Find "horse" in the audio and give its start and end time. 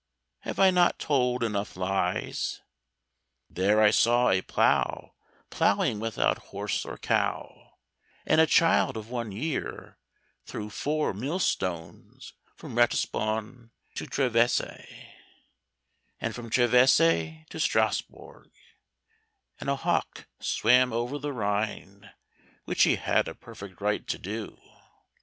6.49-6.85